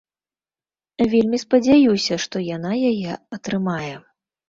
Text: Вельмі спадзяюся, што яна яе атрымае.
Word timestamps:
Вельмі 1.13 1.37
спадзяюся, 1.45 2.19
што 2.27 2.45
яна 2.55 2.71
яе 2.91 3.11
атрымае. 3.39 3.93